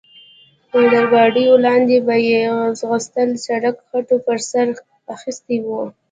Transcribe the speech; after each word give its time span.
تر 0.91 1.03
ګاډیو 1.11 1.53
لاندې 1.65 1.97
به 2.05 2.15
یې 2.29 2.41
ځغستل، 2.79 3.29
سړک 3.45 3.75
خټو 3.87 4.17
پر 4.25 4.39
سر 4.49 4.67
اخیستی 5.15 5.57
و. 5.61 5.67